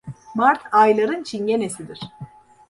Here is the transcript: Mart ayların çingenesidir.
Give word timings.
Mart 0.35 0.61
ayların 0.71 1.23
çingenesidir. 1.23 1.99